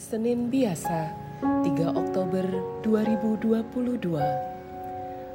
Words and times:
Senin 0.00 0.48
biasa 0.48 1.12
3 1.44 1.92
Oktober 1.92 2.48
2022 2.80 4.16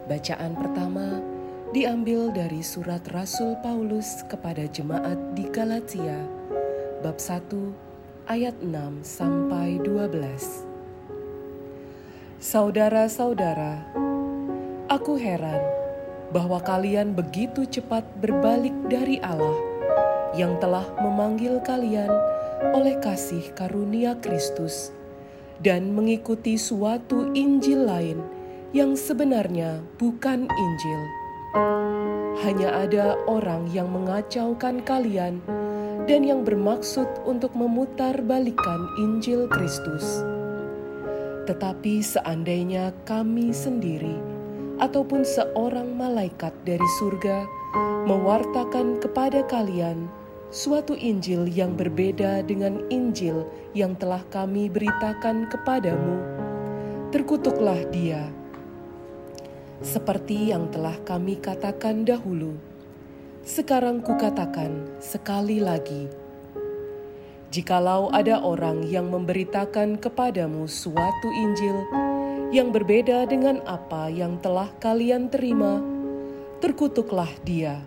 Bacaan 0.09 0.57
pertama 0.57 1.21
diambil 1.70 2.34
dari 2.34 2.65
surat 2.65 3.05
Rasul 3.14 3.54
Paulus 3.61 4.25
kepada 4.25 4.65
jemaat 4.65 5.21
di 5.38 5.46
Galatia 5.54 6.18
bab 7.05 7.21
1 7.21 7.46
ayat 8.25 8.57
6 8.57 9.05
sampai 9.05 9.78
12 9.86 10.18
Saudara-saudara 12.41 13.86
aku 14.89 15.13
heran 15.13 15.61
bahwa 16.33 16.57
kalian 16.57 17.13
begitu 17.13 17.69
cepat 17.69 18.02
berbalik 18.18 18.74
dari 18.89 19.21
Allah 19.21 19.61
yang 20.33 20.57
telah 20.57 20.89
memanggil 21.05 21.61
kalian 21.61 22.10
oleh 22.74 22.97
kasih 23.04 23.54
karunia 23.54 24.18
Kristus 24.24 24.96
dan 25.61 25.93
mengikuti 25.93 26.57
suatu 26.57 27.29
Injil 27.36 27.86
lain 27.86 28.19
yang 28.74 28.97
sebenarnya 28.97 29.83
bukan 30.01 30.47
Injil. 30.50 31.01
Hanya 32.44 32.83
ada 32.86 33.16
orang 33.30 33.72
yang 33.72 33.88
mengacaukan 33.94 34.83
kalian 34.83 35.39
dan 36.05 36.22
yang 36.22 36.44
bermaksud 36.45 37.08
untuk 37.23 37.55
memutar 37.55 38.19
balikan 38.22 38.81
Injil 39.02 39.47
Kristus. 39.50 40.22
Tetapi 41.45 42.02
seandainya 42.02 42.91
kami 43.05 43.53
sendiri 43.53 44.17
ataupun 44.81 45.23
seorang 45.23 45.95
malaikat 45.95 46.52
dari 46.67 46.86
surga 46.99 47.47
mewartakan 48.05 48.99
kepada 48.99 49.45
kalian 49.47 50.11
suatu 50.56 50.95
Injil 50.95 51.52
yang 51.52 51.75
berbeda 51.75 52.39
dengan 52.48 52.80
Injil 52.88 53.44
yang 53.75 53.92
telah 54.00 54.23
kami 54.31 54.72
beritakan 54.72 55.52
kepadamu, 55.52 56.16
terkutuklah 57.11 57.84
dia. 57.92 58.31
Seperti 59.83 60.56
yang 60.56 60.72
telah 60.72 60.95
kami 61.03 61.36
katakan 61.44 62.08
dahulu, 62.08 62.56
sekarang 63.44 64.00
kukatakan 64.00 64.95
sekali 65.03 65.59
lagi. 65.59 66.08
Jikalau 67.52 68.08
ada 68.16 68.39
orang 68.39 68.88
yang 68.88 69.11
memberitakan 69.11 70.00
kepadamu 70.00 70.72
suatu 70.72 71.36
Injil 71.36 71.83
yang 72.56 72.72
berbeda 72.72 73.28
dengan 73.28 73.59
apa 73.67 74.08
yang 74.08 74.39
telah 74.39 74.72
kalian 74.80 75.28
terima, 75.28 75.83
terkutuklah 76.64 77.30
dia 77.44 77.83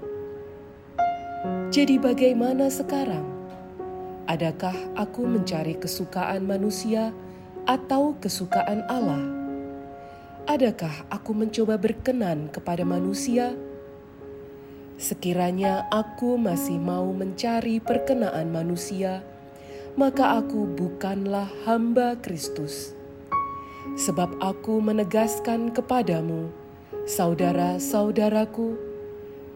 jadi, 1.69 2.01
bagaimana 2.01 2.73
sekarang? 2.73 3.29
Adakah 4.25 4.73
aku 4.97 5.29
mencari 5.29 5.77
kesukaan 5.77 6.49
manusia 6.49 7.13
atau 7.69 8.17
kesukaan 8.17 8.89
Allah? 8.89 9.21
Adakah 10.49 11.05
aku 11.13 11.37
mencoba 11.37 11.77
berkenan 11.77 12.49
kepada 12.49 12.89
manusia? 12.89 13.53
Sekiranya 14.97 15.85
aku 15.93 16.41
masih 16.41 16.81
mau 16.81 17.13
mencari 17.13 17.85
perkenaan 17.85 18.49
manusia, 18.49 19.21
maka 19.93 20.41
aku 20.41 20.65
bukanlah 20.73 21.53
hamba 21.69 22.17
Kristus. 22.17 22.97
Sebab 24.01 24.41
aku 24.41 24.81
menegaskan 24.81 25.69
kepadamu, 25.77 26.49
saudara-saudaraku, 27.05 28.88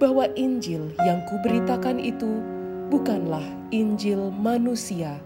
bahwa 0.02 0.26
Injil 0.34 0.90
yang 1.06 1.22
kuberitakan 1.30 2.02
itu 2.02 2.42
bukanlah 2.90 3.46
Injil 3.70 4.34
manusia, 4.34 5.22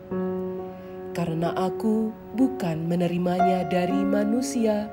karena 1.17 1.57
aku 1.57 2.13
bukan 2.37 2.85
menerimanya 2.85 3.65
dari 3.73 4.05
manusia, 4.05 4.93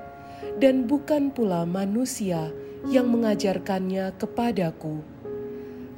dan 0.63 0.87
bukan 0.87 1.35
pula 1.35 1.67
manusia 1.67 2.47
yang 2.87 3.11
mengajarkannya 3.11 4.15
kepadaku, 4.15 5.03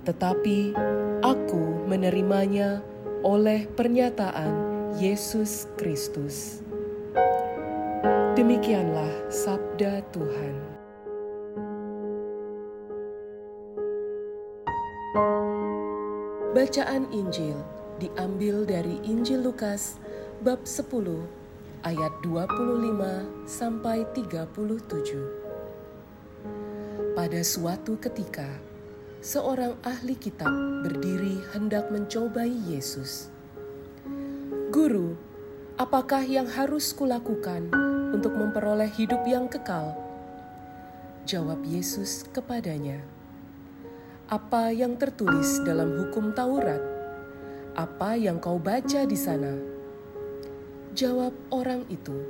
tetapi 0.01 0.73
aku 1.21 1.85
menerimanya 1.85 2.81
oleh 3.21 3.69
pernyataan 3.69 4.53
Yesus 4.97 5.69
Kristus. 5.77 6.65
Demikianlah 8.33 9.29
sabda 9.29 10.01
Tuhan. 10.09 10.84
Bacaan 16.55 17.11
Injil 17.11 17.59
diambil 17.99 18.63
dari 18.63 18.95
Injil 19.03 19.43
Lukas 19.43 19.99
bab 20.39 20.63
10 20.63 20.87
ayat 21.83 22.13
25 22.23 23.43
sampai 23.43 24.07
37. 24.15 27.11
Pada 27.11 27.41
suatu 27.43 27.99
ketika, 27.99 28.47
seorang 29.19 29.75
ahli 29.83 30.15
kitab 30.15 30.47
berdiri 30.87 31.43
hendak 31.51 31.91
mencobai 31.91 32.55
Yesus. 32.71 33.27
Guru, 34.71 35.19
apakah 35.75 36.23
yang 36.23 36.47
harus 36.47 36.95
kulakukan 36.95 37.67
untuk 38.15 38.31
memperoleh 38.31 38.87
hidup 38.95 39.27
yang 39.27 39.51
kekal? 39.51 39.91
Jawab 41.27 41.67
Yesus 41.67 42.23
kepadanya 42.31 43.03
apa 44.25 44.73
yang 44.73 44.97
tertulis 44.97 45.61
dalam 45.61 46.01
hukum 46.01 46.33
Taurat? 46.33 46.81
Apa 47.77 48.17
yang 48.17 48.41
kau 48.41 48.57
baca 48.57 49.05
di 49.05 49.13
sana? 49.13 49.53
Jawab 50.97 51.29
orang 51.53 51.85
itu, 51.93 52.25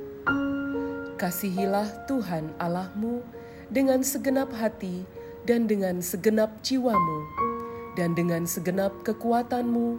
Kasihilah 1.16 2.04
Tuhan 2.04 2.52
Allahmu 2.60 3.24
dengan 3.72 4.04
segenap 4.04 4.52
hati 4.52 5.08
dan 5.48 5.64
dengan 5.64 6.04
segenap 6.04 6.60
jiwamu, 6.60 7.24
dan 7.96 8.12
dengan 8.12 8.44
segenap 8.44 8.92
kekuatanmu, 9.00 9.96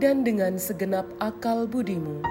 dan 0.00 0.24
dengan 0.24 0.56
segenap 0.56 1.04
akal 1.20 1.68
budimu. 1.68 2.24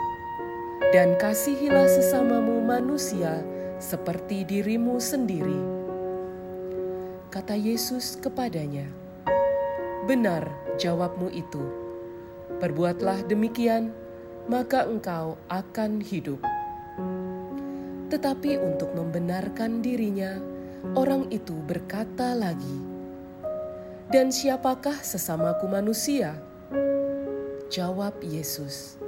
Dan 0.89 1.13
kasihilah 1.21 1.85
sesamamu 1.85 2.65
manusia 2.65 3.45
seperti 3.77 4.41
dirimu 4.41 4.97
sendiri. 4.97 5.61
Kata 7.29 7.53
Yesus 7.57 8.17
kepadanya, 8.17 9.02
Benar 10.03 10.51
jawabmu 10.75 11.31
itu. 11.31 11.63
Perbuatlah 12.59 13.23
demikian, 13.23 13.95
maka 14.51 14.83
engkau 14.83 15.39
akan 15.47 16.03
hidup. 16.03 16.43
Tetapi 18.11 18.59
untuk 18.59 18.91
membenarkan 18.91 19.79
dirinya, 19.79 20.43
orang 20.99 21.31
itu 21.31 21.55
berkata 21.55 22.35
lagi, 22.35 22.77
"Dan 24.11 24.27
siapakah 24.27 24.99
sesamaku 24.99 25.71
manusia?" 25.71 26.35
Jawab 27.71 28.19
Yesus, 28.19 28.99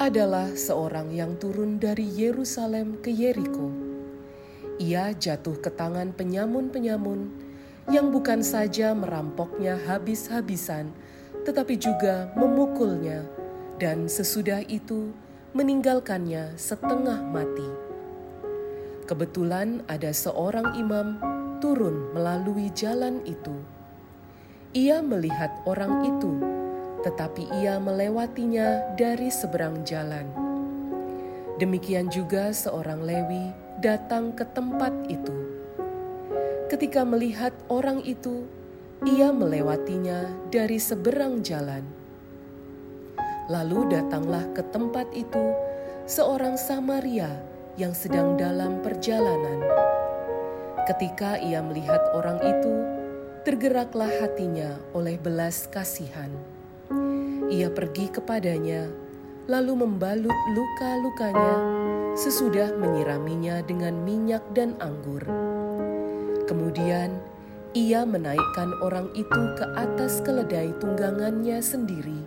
"Adalah 0.00 0.48
seorang 0.56 1.12
yang 1.12 1.36
turun 1.36 1.76
dari 1.76 2.08
Yerusalem 2.08 3.04
ke 3.04 3.12
Yeriko. 3.12 3.68
Ia 4.80 5.12
jatuh 5.12 5.60
ke 5.60 5.68
tangan 5.68 6.16
penyamun-penyamun." 6.16 7.47
Yang 7.88 8.12
bukan 8.12 8.44
saja 8.44 8.92
merampoknya 8.92 9.80
habis-habisan, 9.88 10.92
tetapi 11.48 11.80
juga 11.80 12.28
memukulnya, 12.36 13.24
dan 13.80 14.04
sesudah 14.12 14.60
itu 14.68 15.08
meninggalkannya 15.56 16.52
setengah 16.60 17.24
mati. 17.24 17.64
Kebetulan 19.08 19.80
ada 19.88 20.12
seorang 20.12 20.76
imam 20.76 21.16
turun 21.64 22.12
melalui 22.12 22.68
jalan 22.76 23.24
itu. 23.24 23.56
Ia 24.76 25.00
melihat 25.00 25.48
orang 25.64 26.04
itu, 26.04 26.36
tetapi 27.08 27.48
ia 27.64 27.80
melewatinya 27.80 28.92
dari 29.00 29.32
seberang 29.32 29.80
jalan. 29.88 30.28
Demikian 31.56 32.12
juga 32.12 32.52
seorang 32.52 33.00
Lewi 33.00 33.48
datang 33.80 34.36
ke 34.36 34.44
tempat 34.52 34.92
itu 35.08 35.57
Ketika 36.68 37.00
melihat 37.00 37.56
orang 37.72 38.04
itu, 38.04 38.44
ia 39.00 39.32
melewatinya 39.32 40.28
dari 40.52 40.76
seberang 40.76 41.40
jalan. 41.40 41.80
Lalu 43.48 43.88
datanglah 43.88 44.44
ke 44.52 44.60
tempat 44.68 45.08
itu 45.16 45.56
seorang 46.04 46.60
Samaria 46.60 47.40
yang 47.80 47.96
sedang 47.96 48.36
dalam 48.36 48.84
perjalanan. 48.84 49.64
Ketika 50.84 51.40
ia 51.40 51.64
melihat 51.64 52.04
orang 52.12 52.36
itu, 52.44 52.74
tergeraklah 53.48 54.12
hatinya 54.20 54.76
oleh 54.92 55.16
belas 55.16 55.72
kasihan. 55.72 56.28
Ia 57.48 57.72
pergi 57.72 58.12
kepadanya, 58.12 58.92
lalu 59.48 59.88
membalut 59.88 60.36
luka-lukanya 60.52 61.54
sesudah 62.12 62.76
menyiraminya 62.76 63.64
dengan 63.64 64.04
minyak 64.04 64.44
dan 64.52 64.76
anggur 64.84 65.47
Kemudian 66.48 67.20
ia 67.76 68.08
menaikkan 68.08 68.72
orang 68.80 69.12
itu 69.12 69.42
ke 69.60 69.64
atas 69.76 70.24
keledai 70.24 70.72
tunggangannya 70.80 71.60
sendiri, 71.60 72.24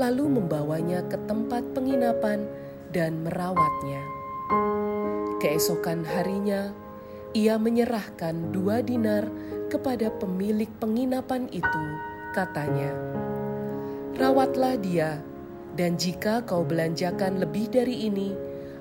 lalu 0.00 0.40
membawanya 0.40 1.04
ke 1.12 1.20
tempat 1.28 1.60
penginapan 1.76 2.48
dan 2.88 3.20
merawatnya. 3.20 4.00
Keesokan 5.44 6.08
harinya, 6.08 6.72
ia 7.36 7.60
menyerahkan 7.60 8.48
dua 8.48 8.80
dinar 8.80 9.28
kepada 9.68 10.08
pemilik 10.16 10.72
penginapan 10.80 11.44
itu, 11.52 11.84
katanya, 12.32 12.88
"Rawatlah 14.16 14.80
dia, 14.80 15.20
dan 15.76 16.00
jika 16.00 16.40
kau 16.48 16.64
belanjakan 16.64 17.44
lebih 17.44 17.68
dari 17.68 18.08
ini, 18.08 18.32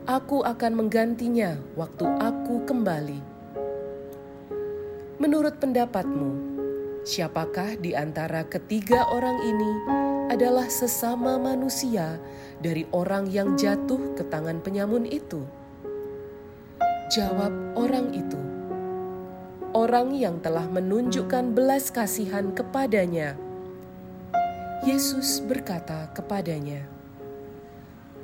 aku 0.08 0.40
akan 0.40 0.88
menggantinya 0.88 1.60
waktu 1.76 2.08
aku 2.08 2.64
kembali." 2.64 3.33
Menurut 5.24 5.56
pendapatmu, 5.56 6.36
siapakah 7.08 7.80
di 7.80 7.96
antara 7.96 8.44
ketiga 8.44 9.08
orang 9.08 9.40
ini 9.40 9.72
adalah 10.28 10.68
sesama 10.68 11.40
manusia 11.40 12.20
dari 12.60 12.84
orang 12.92 13.32
yang 13.32 13.56
jatuh 13.56 14.20
ke 14.20 14.28
tangan 14.28 14.60
penyamun 14.60 15.08
itu? 15.08 15.48
Jawab 17.16 17.56
orang 17.80 18.12
itu, 18.12 18.36
orang 19.72 20.12
yang 20.12 20.44
telah 20.44 20.68
menunjukkan 20.68 21.56
belas 21.56 21.88
kasihan 21.88 22.52
kepadanya. 22.52 23.40
Yesus 24.84 25.40
berkata 25.40 26.12
kepadanya, 26.12 26.84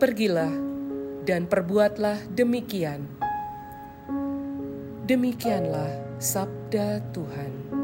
"Pergilah 0.04 0.52
dan 1.24 1.48
perbuatlah 1.48 2.28
demikian." 2.36 3.08
Demikianlah 5.08 6.09
Sabda 6.20 7.00
Tuhan. 7.16 7.79